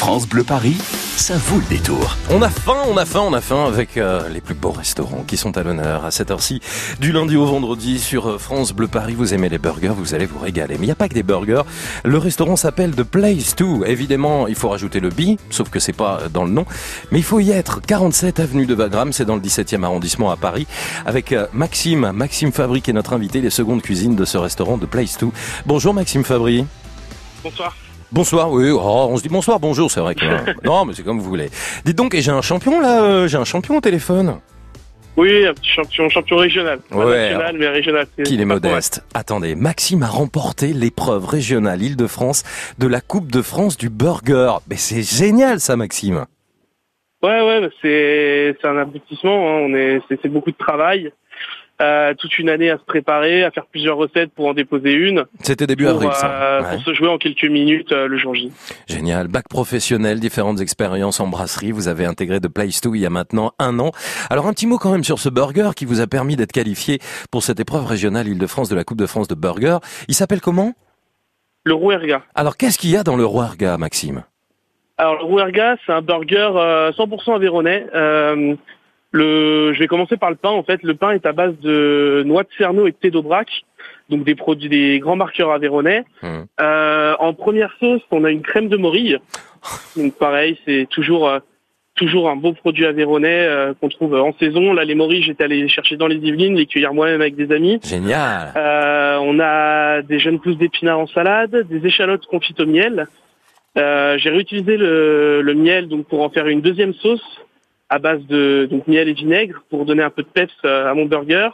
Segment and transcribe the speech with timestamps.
[0.00, 2.16] France Bleu Paris, ça vaut le détour.
[2.30, 5.24] On a faim, on a faim, on a faim avec euh, les plus beaux restaurants
[5.26, 6.62] qui sont à l'honneur à cette heure-ci
[7.00, 9.14] du lundi au vendredi sur euh, France Bleu Paris.
[9.14, 10.76] Vous aimez les burgers, vous allez vous régaler.
[10.78, 11.64] Mais il n'y a pas que des burgers.
[12.02, 13.84] Le restaurant s'appelle The Place 2.
[13.84, 16.64] Évidemment, il faut rajouter le B, sauf que c'est pas dans le nom.
[17.12, 17.82] Mais il faut y être.
[17.82, 20.66] 47 avenue de Wagram, c'est dans le 17e arrondissement à Paris.
[21.04, 24.78] Avec euh, Maxime, Maxime Fabry qui est notre invité, les secondes cuisines de ce restaurant
[24.78, 25.28] The Place 2.
[25.66, 26.64] Bonjour Maxime Fabry.
[27.44, 27.76] Bonsoir.
[28.12, 30.24] Bonsoir, oui, oh, on se dit bonsoir, bonjour, c'est vrai que...
[30.66, 31.48] non, mais c'est comme vous voulez.
[31.84, 34.40] Dites donc, et j'ai un champion là, euh, j'ai un champion au téléphone.
[35.16, 36.80] Oui, un petit champion, champion régional.
[36.88, 37.30] Pas Ouais.
[37.30, 38.06] national, mais régional.
[38.24, 39.04] Qu'il est modeste.
[39.14, 42.42] Attendez, Maxime a remporté l'épreuve régionale Île-de-France
[42.78, 44.52] de la Coupe de France du burger.
[44.68, 46.24] Mais c'est génial ça, Maxime.
[47.22, 49.34] Ouais, ouais, c'est un aboutissement.
[49.50, 49.60] hein.
[49.68, 51.12] On est, c'est beaucoup de travail.
[51.80, 55.24] Euh, toute une année à se préparer, à faire plusieurs recettes pour en déposer une,
[55.40, 56.60] C'était début pour, avril, euh, ça.
[56.60, 56.74] Ouais.
[56.74, 58.52] pour se jouer en quelques minutes euh, le jour J.
[58.86, 59.28] Génial.
[59.28, 61.72] Bac professionnel, différentes expériences en brasserie.
[61.72, 63.92] Vous avez intégré de Place 2 il y a maintenant un an.
[64.28, 66.98] Alors un petit mot quand même sur ce burger qui vous a permis d'être qualifié
[67.30, 69.78] pour cette épreuve régionale Île-de-France de la Coupe de France de burger.
[70.08, 70.74] Il s'appelle comment?
[71.64, 72.22] Le Rouerga.
[72.34, 74.24] Alors qu'est-ce qu'il y a dans le Rouerga, Maxime?
[74.98, 77.86] Alors le Rouerga, c'est un burger euh, 100% aveyronais.
[77.94, 78.54] Euh,
[79.12, 80.50] le, je vais commencer par le pain.
[80.50, 83.48] En fait, le pain est à base de noix de cerneau et de thé d'aubrac,
[84.08, 86.04] donc des produits des grands marqueurs aveyronais.
[86.22, 86.46] Hum.
[86.60, 89.18] Euh, en première sauce, on a une crème de morille.
[89.96, 91.38] Donc pareil, c'est toujours euh,
[91.94, 94.72] toujours un beau produit aveyronais euh, qu'on trouve en saison.
[94.72, 97.52] Là, les morilles, j'étais allé les chercher dans les Yvelines, les cueillir moi-même avec des
[97.54, 97.78] amis.
[97.84, 98.52] Génial.
[98.56, 103.06] Euh, on a des jeunes pousses d'épinards en salade, des échalotes confites au miel.
[103.76, 107.22] Euh, J'ai réutilisé le, le miel donc pour en faire une deuxième sauce
[107.90, 110.94] à base de donc miel et vinaigre pour donner un peu de peps euh, à
[110.94, 111.50] mon burger.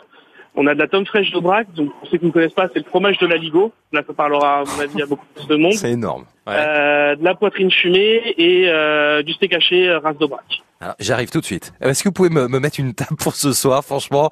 [0.55, 2.79] On a de la tome fraîche d'Aubrac, donc pour ceux qui ne connaissent pas, c'est
[2.79, 3.73] le fromage de l'aligot.
[3.93, 5.73] Là, ça parlera à mon avis à beaucoup plus de monde.
[5.73, 6.25] C'est énorme.
[6.47, 6.55] Ouais.
[6.57, 10.63] Euh, de la poitrine fumée et euh, du steak haché euh, race d'Aubrac.
[10.99, 11.73] J'arrive tout de suite.
[11.81, 14.31] Est-ce que vous pouvez me, me mettre une table pour ce soir Franchement,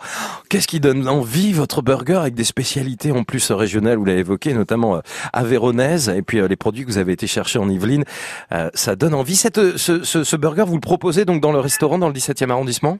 [0.51, 3.97] qu'est-ce qui donne envie votre burger avec des spécialités en plus régionales?
[3.97, 5.01] Vous l'avez évoqué, notamment euh,
[5.33, 8.05] avéronaise, et puis euh, les produits que vous avez été chercher en Yvelines.
[8.53, 9.37] Euh, ça donne envie.
[9.37, 12.15] Cette, euh, ce, ce, ce burger, vous le proposez donc dans le restaurant dans le
[12.15, 12.99] 17e arrondissement?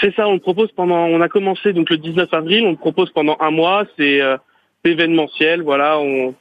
[0.00, 1.06] C'est ça, on le propose pendant.
[1.06, 3.84] On a commencé donc le 19 avril, on le propose pendant un mois.
[3.96, 4.36] C'est euh,
[4.84, 5.98] événementiel, voilà.
[5.98, 6.34] On,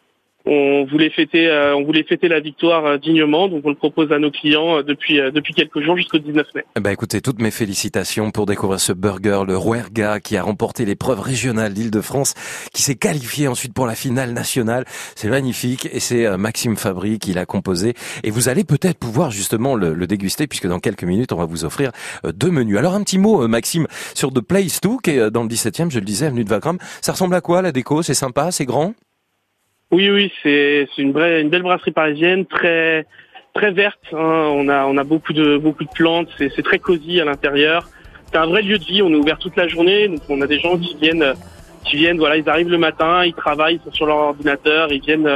[0.45, 4.11] on voulait fêter, euh, on voulait fêter la victoire euh, dignement, donc on le propose
[4.11, 6.63] à nos clients euh, depuis depuis quelques jours jusqu'au 19 mai.
[6.79, 11.19] Ben écoutez, toutes mes félicitations pour découvrir ce burger, le Rouerga, qui a remporté l'épreuve
[11.19, 12.33] régionale d'Île-de-France,
[12.73, 14.85] qui s'est qualifié ensuite pour la finale nationale.
[15.16, 17.94] C'est magnifique et c'est Maxime Fabry qui l'a composé.
[18.23, 21.45] Et vous allez peut-être pouvoir justement le, le déguster puisque dans quelques minutes, on va
[21.45, 21.91] vous offrir
[22.23, 22.77] deux menus.
[22.77, 26.00] Alors un petit mot, Maxime, sur The Place 2, qui est dans le 17e, je
[26.00, 26.77] le disais, avenue de Wagram.
[27.01, 28.03] Ça ressemble à quoi la déco?
[28.03, 28.94] C'est sympa, c'est grand?
[29.91, 33.06] Oui, oui, c'est une vraie, une belle brasserie parisienne, très
[33.53, 34.00] très verte.
[34.13, 34.50] hein.
[34.53, 36.28] On a on a beaucoup de beaucoup de plantes.
[36.38, 37.88] C'est très cosy à l'intérieur.
[38.31, 39.01] C'est un vrai lieu de vie.
[39.01, 41.34] On est ouvert toute la journée, donc on a des gens qui viennent
[41.85, 42.18] qui viennent.
[42.18, 45.29] Voilà, ils arrivent le matin, ils travaillent, ils sont sur leur ordinateur, ils viennent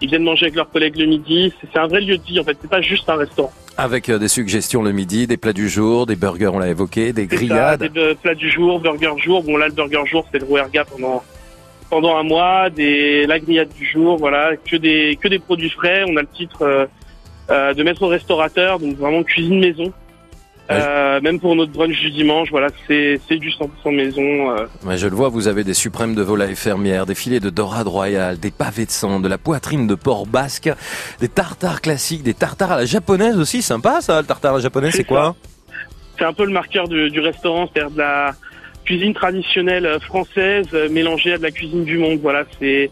[0.00, 1.52] ils viennent manger avec leurs collègues le midi.
[1.72, 2.40] C'est un vrai lieu de vie.
[2.40, 3.52] En fait, c'est pas juste un restaurant.
[3.78, 7.12] Avec euh, des suggestions le midi, des plats du jour, des burgers, on l'a évoqué,
[7.14, 7.84] des C'est ça, grillades.
[7.84, 9.42] des euh, plats du jour, burger jour.
[9.44, 11.22] Bon là, le burger jour, c'est le Rouerga pendant
[11.92, 12.70] pendant un mois.
[12.70, 16.04] Des la grillade du jour, voilà, que des que des produits frais.
[16.08, 16.86] On a le titre euh,
[17.50, 19.92] euh, de maître restaurateur, donc vraiment cuisine maison.
[20.70, 24.22] Euh, même pour notre brunch du dimanche, voilà, c'est du 100% maison.
[24.22, 24.66] euh.
[24.86, 27.88] Ouais, je le vois, vous avez des suprêmes de volaille fermière, des filets de dorade
[27.88, 30.70] royale, des pavés de sang, de la poitrine de porc basque,
[31.20, 34.62] des tartares classiques, des tartares à la japonaise aussi, sympa ça, le tartare à la
[34.62, 35.34] japonaise, C'est c'est quoi
[36.18, 38.32] c'est un peu le marqueur du, du restaurant, c'est-à-dire de la
[38.84, 42.18] cuisine traditionnelle euh, française euh, mélangée à de la cuisine du monde.
[42.22, 42.90] Voilà, c'est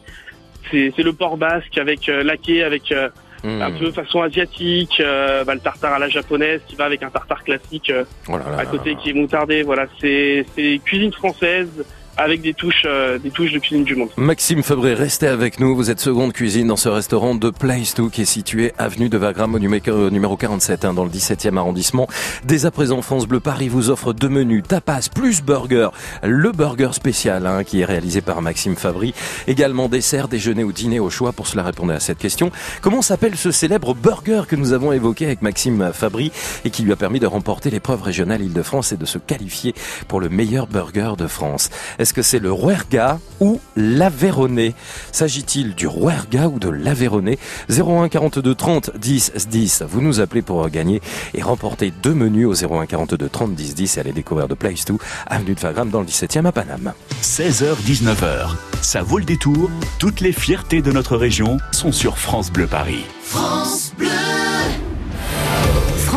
[0.71, 3.09] c'est le porc basque avec euh, laqué, avec euh,
[3.43, 3.63] Hmm.
[3.63, 7.09] un peu façon asiatique, euh, bah, le tartare à la japonaise qui va avec un
[7.09, 8.97] tartare classique euh, Oh là là à côté là.
[8.97, 9.63] qui est moutardé.
[9.63, 11.71] Voilà, c'est c'est cuisine française
[12.21, 14.11] avec des touches euh, des touches de cuisine du monde.
[14.17, 15.75] Maxime Febré, restez avec nous.
[15.75, 19.17] Vous êtes seconde cuisine dans ce restaurant de Place 2 qui est situé avenue de
[19.17, 22.09] Wagram au numéro au numéro 47 hein, dans le 17e arrondissement.
[22.45, 25.89] Dès à présent, France Bleu Paris vous offre deux menus tapas plus burger.
[26.23, 29.15] Le burger spécial hein, qui est réalisé par Maxime Fabry.
[29.47, 31.33] Également dessert, déjeuner ou dîner au choix.
[31.33, 32.51] Pour cela, répondez à cette question.
[32.83, 36.33] Comment s'appelle ce célèbre burger que nous avons évoqué avec Maxime Fabry
[36.65, 39.75] et qui lui a permis de remporter l'épreuve régionale Île-de-France et de se qualifier
[40.09, 41.71] pour le meilleur burger de France?
[42.11, 44.75] Est-ce que c'est le Rouerga ou l'Aveyronais
[45.13, 47.39] S'agit-il du Rouerga ou de l'Aveyronais
[47.71, 49.85] 01 42 30 10 10.
[49.89, 51.01] Vous nous appelez pour gagner
[51.35, 54.87] et remporter deux menus au 01 42 30 10 10 et aller découvrir de Place
[54.87, 54.95] 2,
[55.29, 56.95] avenue de Wagram dans le 17e à Paname.
[57.23, 59.71] 16h-19h, ça vaut le détour.
[60.01, 63.05] Toutes les fiertés de notre région sont sur France Bleu Paris.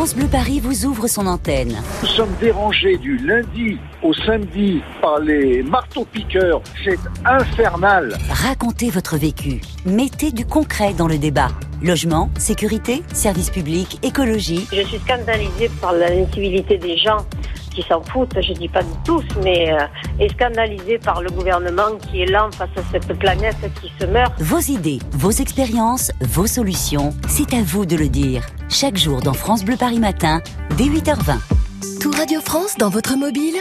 [0.03, 1.81] France Bleu Paris vous ouvre son antenne.
[2.01, 6.61] Nous sommes dérangés du lundi au samedi par les marteaux-piqueurs.
[6.83, 8.17] C'est infernal.
[8.29, 9.61] Racontez votre vécu.
[9.85, 11.47] Mettez du concret dans le débat.
[11.81, 14.67] Logement, sécurité, services publics, écologie.
[14.73, 17.25] Je suis scandalisée par l'incivilité des gens
[17.73, 19.87] qui s'en foutent, je dis pas de tous, mais euh,
[20.19, 24.33] est scandalisé par le gouvernement qui est lent face à cette planète qui se meurt.
[24.41, 28.43] Vos idées, vos expériences, vos solutions, c'est à vous de le dire.
[28.73, 30.41] Chaque jour dans France Bleu Paris Matin,
[30.77, 31.37] dès 8h20.
[32.01, 33.55] Tout Radio France dans votre mobile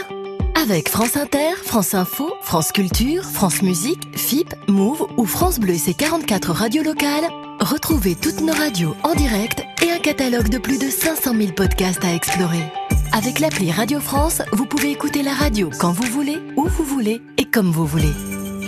[0.59, 5.77] avec France Inter, France Info, France Culture, France Musique, FIP, Move ou France Bleu et
[5.77, 7.25] ses 44 radios locales,
[7.59, 12.03] retrouvez toutes nos radios en direct et un catalogue de plus de 500 000 podcasts
[12.03, 12.63] à explorer.
[13.11, 17.21] Avec l'appli Radio France, vous pouvez écouter la radio quand vous voulez, où vous voulez
[17.37, 18.13] et comme vous voulez.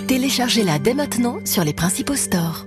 [0.06, 2.66] Téléchargez-la dès maintenant sur les principaux stores.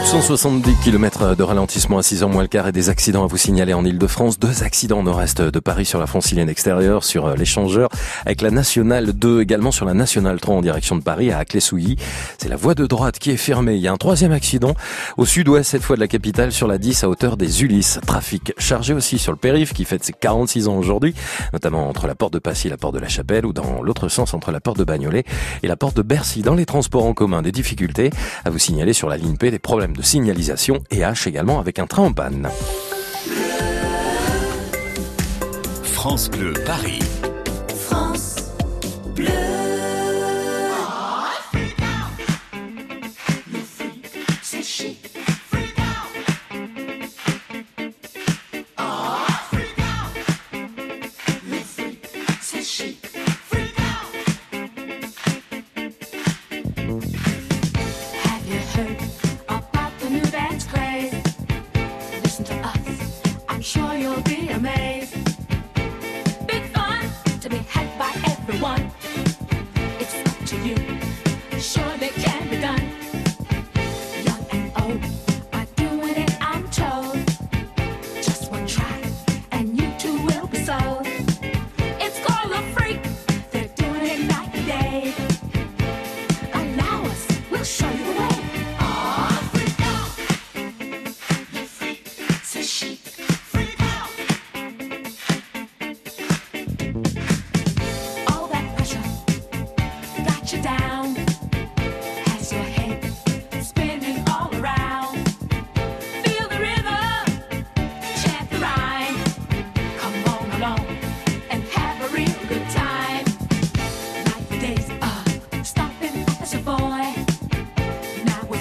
[0.00, 3.22] Plus de 170 km de ralentissement à 6 h moins le quart et des accidents
[3.22, 4.38] à vous signaler en Ile-de-France.
[4.38, 7.90] Deux accidents au nord-est de Paris sur la francilienne extérieure, sur euh, l'échangeur,
[8.24, 11.96] avec la nationale 2 également sur la nationale 3 en direction de Paris à Aclé-Souilly.
[12.38, 13.74] C'est la voie de droite qui est fermée.
[13.74, 14.74] Il y a un troisième accident
[15.18, 18.00] au sud-ouest cette fois de la capitale sur la 10 à hauteur des Ulysses.
[18.06, 21.14] Trafic chargé aussi sur le périph qui fête ses 46 ans aujourd'hui,
[21.52, 24.08] notamment entre la porte de Passy et la porte de la Chapelle ou dans l'autre
[24.08, 25.24] sens entre la porte de Bagnolet
[25.62, 26.40] et la porte de Bercy.
[26.40, 28.10] Dans les transports en commun, des difficultés
[28.46, 31.78] à vous signaler sur la ligne P des problèmes de signalisation et H également avec
[31.78, 32.48] un train en panne.
[35.82, 37.00] France Bleu Paris.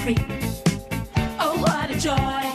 [0.04, 0.18] Free.
[1.40, 2.49] Oh, what a joy.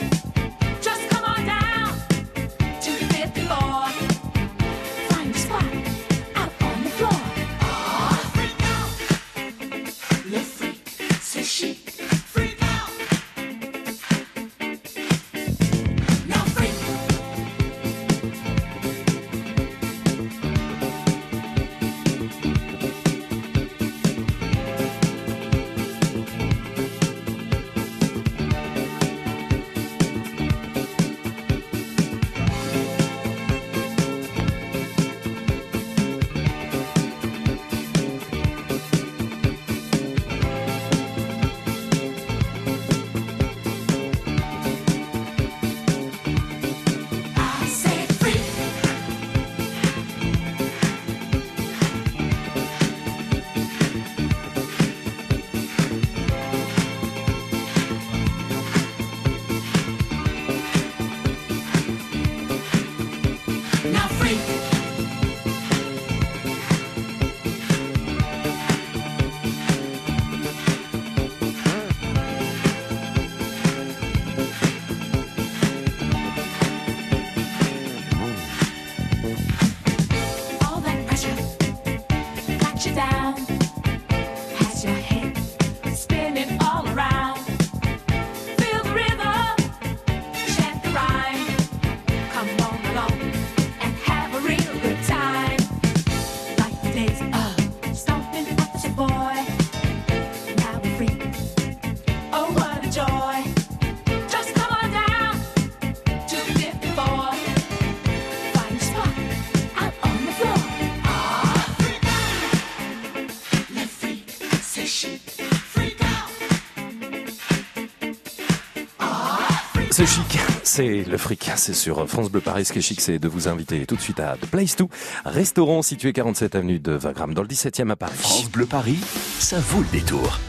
[119.97, 122.65] C'est chic, c'est le fric, c'est sur France Bleu Paris.
[122.65, 124.89] Ce qui est chic, c'est de vous inviter tout de suite à The Place To,
[125.25, 128.17] restaurant situé 47 avenue de Wagram dans le 17e à Paris.
[128.19, 128.99] France Bleu Paris,
[129.39, 130.41] ça vaut le détour.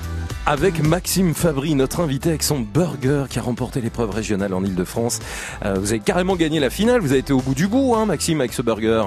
[0.47, 5.19] Avec Maxime Fabry, notre invité avec son burger qui a remporté l'épreuve régionale en Ile-de-France.
[5.63, 8.07] Euh, vous avez carrément gagné la finale, vous avez été au bout du bout, hein,
[8.07, 9.03] Maxime, avec ce burger.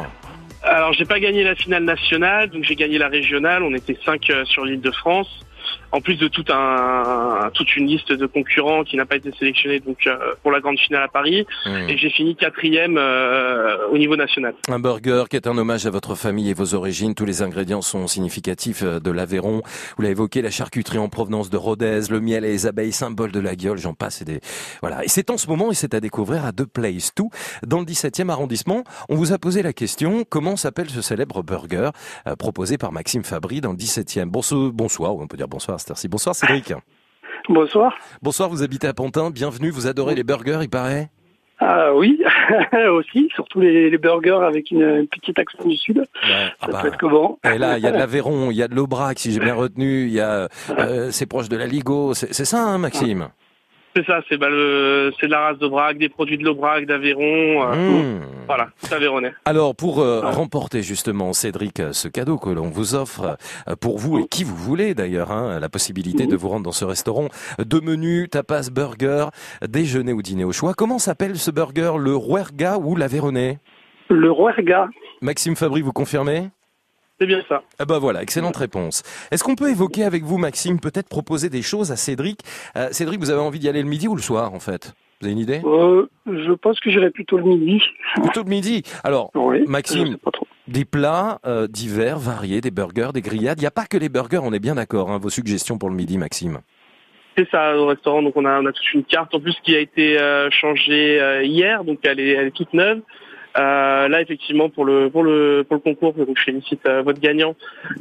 [0.62, 3.64] Alors j'ai pas gagné la finale nationale, donc j'ai gagné la régionale.
[3.64, 5.44] On était cinq euh, sur l'île de France.
[5.92, 9.80] En plus de tout un, toute une liste de concurrents qui n'a pas été sélectionnée
[9.80, 11.46] donc euh, pour la grande finale à Paris.
[11.66, 11.88] Mmh.
[11.88, 14.54] Et j'ai fini quatrième euh, au niveau national.
[14.68, 17.14] Un burger qui est un hommage à votre famille et vos origines.
[17.14, 19.62] Tous les ingrédients sont significatifs euh, de l'Aveyron.
[19.96, 23.32] Vous l'avez évoqué, la charcuterie en provenance de Rodez, le miel et les abeilles, symbole
[23.32, 24.22] de la gueule, j'en passe.
[24.22, 24.40] Et des...
[24.82, 25.04] Voilà.
[25.04, 27.30] Et c'est en ce moment, et c'est à découvrir à The Place Tout,
[27.66, 28.84] dans le 17e arrondissement.
[29.08, 31.90] On vous a posé la question, comment s'appelle ce célèbre burger
[32.26, 35.77] euh, proposé par Maxime Fabry dans le 17e Bonsoir, bonsoir, ou on peut dire bonsoir
[35.78, 36.08] à cette heure-ci.
[36.08, 36.74] Bonsoir Cédric.
[37.48, 37.96] Bonsoir.
[38.20, 39.30] Bonsoir, vous habitez à Pantin.
[39.30, 41.08] Bienvenue, vous adorez les burgers, il paraît
[41.60, 42.20] Ah oui,
[42.90, 45.98] aussi, surtout les, les burgers avec une, une petite accent du sud.
[45.98, 46.04] Ouais.
[46.60, 48.62] Ah Ça bah, peut être comment Et là, il y a de l'Aveyron, il y
[48.62, 51.66] a de l'Aubrac, si j'ai bien retenu, il y a, euh, c'est proche de la
[51.66, 53.28] Ligo, c'est c'est ça, hein, Maxime?
[53.96, 57.62] C'est ça, c'est bah, le, c'est de la race d'Aubrac, des produits de l'Aubrac, d'Aveyron.
[57.62, 58.20] euh, Mmh.
[58.46, 59.32] Voilà, c'est Aveyronnais.
[59.44, 63.36] Alors, pour euh, remporter justement, Cédric, euh, ce cadeau que l'on vous offre
[63.80, 66.84] pour vous et qui vous voulez d'ailleurs, hein, la possibilité de vous rendre dans ce
[66.84, 67.28] restaurant,
[67.58, 69.26] deux menus, tapas, burger,
[69.66, 70.74] déjeuner ou dîner au choix.
[70.74, 73.58] Comment s'appelle ce burger, le Rouerga ou l'Aveyronais?
[74.10, 74.88] Le Rouerga.
[75.20, 76.50] Maxime Fabry, vous confirmez?
[77.20, 77.62] C'est bien ça.
[77.78, 79.02] Ah bah voilà, excellente réponse.
[79.30, 82.40] Est-ce qu'on peut évoquer avec vous, Maxime, peut-être proposer des choses à Cédric?
[82.76, 84.94] Euh, Cédric, vous avez envie d'y aller le midi ou le soir, en fait?
[85.20, 85.60] Vous avez une idée?
[85.64, 87.82] Euh, je pense que j'irai plutôt le midi.
[88.22, 88.84] Plutôt le midi.
[89.02, 89.64] Alors, Oui.
[89.66, 90.16] Maxime.
[90.18, 90.46] Pas trop.
[90.68, 93.58] des plats euh, divers, variés, des burgers, des grillades.
[93.58, 95.10] Il n'y a pas que les burgers, on est bien d'accord.
[95.10, 96.60] Hein, vos suggestions pour le midi, Maxime.
[97.36, 98.22] C'est ça au restaurant.
[98.22, 101.20] Donc on a, on a toute une carte en plus qui a été euh, changée
[101.20, 103.00] euh, hier, donc elle est, elle est toute neuve.
[103.58, 107.20] Euh, là effectivement pour le pour le pour le concours, donc je félicite euh, votre
[107.20, 107.56] gagnant.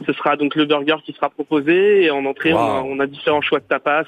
[0.06, 2.88] Ce sera donc le burger qui sera proposé et en entrée on, a, Wow.
[2.92, 4.04] on a différents choix de tapas,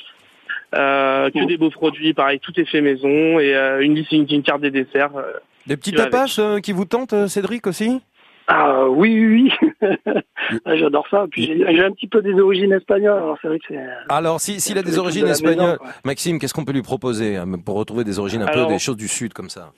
[0.76, 4.28] euh, que des beaux produits, pareil tout est fait maison et euh, une liste une,
[4.30, 5.16] une carte des desserts.
[5.18, 5.34] euh.
[5.66, 8.00] Des petits tapas euh, qui vous tentent, Cédric, aussi?
[8.48, 9.90] Ah oui, oui, oui.
[10.66, 11.26] Ah, J'adore ça.
[11.30, 13.18] Puis j'ai un petit peu des origines espagnoles.
[13.18, 13.80] Alors c'est vrai que c'est.
[14.10, 15.78] Alors, si- s'il a des origines de maison, espagnoles.
[16.04, 18.98] Maxime, qu'est-ce qu'on peut lui proposer hein, pour retrouver des origines un peu des choses
[18.98, 19.72] du Sud comme ça?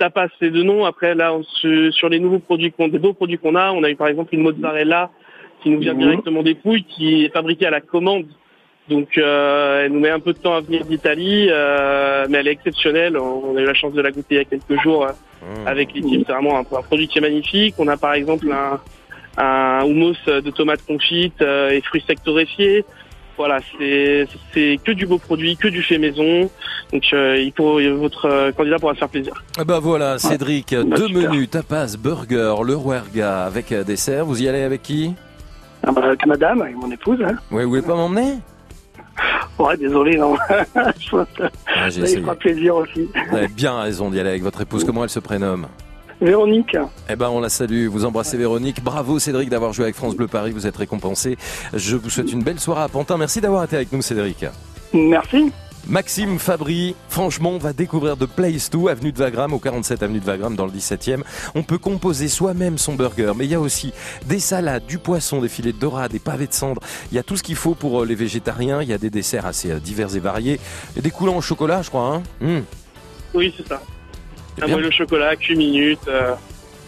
[0.00, 0.84] Tapas c'est de nom.
[0.84, 3.82] Après là on se- sur les nouveaux produits qu'on des beaux produits qu'on a, on
[3.84, 5.10] a eu par exemple une mozzarella
[5.62, 6.00] qui nous vient Mhm.
[6.06, 8.26] directement des Pouilles, qui est fabriquée à la commande.
[8.88, 12.48] Donc euh, elle nous met un peu de temps à venir d'Italie, euh, mais elle
[12.48, 13.16] est exceptionnelle.
[13.16, 15.66] On a eu la chance de la goûter il y a quelques jours euh, Mmh.
[15.66, 16.22] avec l'équipe.
[16.26, 17.74] C'est vraiment un, un produit qui est magnifique.
[17.78, 18.78] On a par exemple un,
[19.48, 22.84] un houmous de tomates confites et fruits secs torréfiés.
[23.40, 26.50] Voilà, c'est c'est que du beau produit, que du fait maison.
[26.92, 29.32] Donc euh, il pour, votre euh, candidat pourra se faire plaisir.
[29.56, 34.26] Ah bah voilà, Cédric, deux menus, tapas, burger, le Rouerga avec euh, dessert.
[34.26, 35.14] Vous y allez avec qui?
[35.82, 37.18] Ah bah, avec madame, avec mon épouse.
[37.24, 37.36] Hein.
[37.50, 38.34] Oui, vous voulez pas m'emmener?
[39.58, 40.36] Ouais, désolé, non.
[40.98, 41.44] je pense que
[41.74, 43.08] ah, J'ai ça lui fera plaisir aussi.
[43.30, 44.84] Vous avez bien raison d'y aller avec votre épouse.
[44.84, 45.66] Comment elle se prénomme?
[46.20, 46.76] Véronique.
[47.08, 47.86] Eh ben, on la salue.
[47.86, 48.82] Vous embrassez Véronique.
[48.82, 50.52] Bravo Cédric d'avoir joué avec France Bleu Paris.
[50.52, 51.36] Vous êtes récompensé.
[51.72, 53.16] Je vous souhaite une belle soirée à Pantin.
[53.16, 54.44] Merci d'avoir été avec nous, Cédric.
[54.92, 55.50] Merci.
[55.88, 60.20] Maxime Fabry, franchement, on va découvrir de Place 2, avenue de Wagram, au 47 avenue
[60.20, 61.22] de Wagram, dans le 17e.
[61.54, 63.92] On peut composer soi-même son burger, mais il y a aussi
[64.26, 66.82] des salades, du poisson, des filets de dorade, des pavés de cendre.
[67.10, 68.82] Il y a tout ce qu'il faut pour euh, les végétariens.
[68.82, 70.60] Il y a des desserts assez euh, divers et variés.
[70.96, 72.14] Et des coulants au chocolat, je crois.
[72.14, 72.62] Hein Hum,
[73.32, 73.80] Oui, c'est ça.
[74.62, 76.00] Un moelleux au chocolat, 8 minutes.
[76.08, 76.34] euh,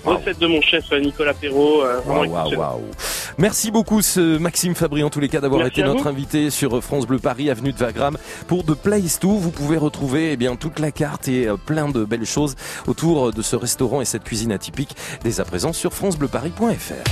[0.04, 0.16] Wow.
[0.16, 1.83] Recette de mon chef euh, Nicolas Perrault.
[1.85, 2.81] euh, waouh.
[3.38, 6.09] Merci beaucoup, ce Maxime Fabry, en tous les cas, d'avoir été notre vous.
[6.09, 9.28] invité sur France Bleu Paris, avenue de Wagram, pour de Place 2.
[9.28, 12.57] Vous pouvez retrouver eh bien toute la carte et euh, plein de belles choses
[12.88, 17.09] autour de ce restaurant et cette cuisine atypique dès à présent sur francebleuparis.fr.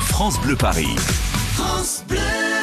[0.00, 0.96] France Bleu Paris.
[1.52, 2.16] France Bleu.